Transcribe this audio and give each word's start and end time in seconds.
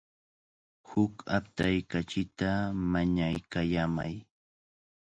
Huk 0.87 1.15
aptay 1.35 1.75
kachita 1.91 2.49
mañaykallamay. 2.91 4.13